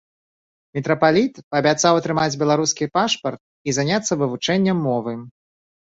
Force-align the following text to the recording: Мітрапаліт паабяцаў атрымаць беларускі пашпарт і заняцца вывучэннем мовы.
Мітрапаліт 0.77 1.33
паабяцаў 1.51 1.93
атрымаць 2.01 2.39
беларускі 2.43 2.89
пашпарт 2.99 3.41
і 3.69 3.77
заняцца 3.79 4.13
вывучэннем 4.23 4.77
мовы. 4.87 5.13